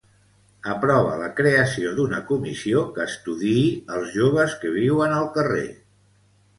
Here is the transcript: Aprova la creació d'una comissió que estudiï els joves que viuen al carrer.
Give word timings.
Aprova 0.75 1.11
la 1.19 1.27
creació 1.39 1.91
d'una 1.99 2.23
comissió 2.31 2.83
que 2.97 3.07
estudiï 3.13 3.69
els 3.99 4.19
joves 4.19 4.59
que 4.65 4.77
viuen 4.83 5.19
al 5.23 5.33
carrer. 5.41 5.67